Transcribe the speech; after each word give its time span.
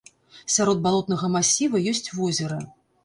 Сярод 0.53 0.79
балотнага 0.87 1.29
масіва 1.35 1.85
ёсць 1.93 2.05
возера. 2.21 2.59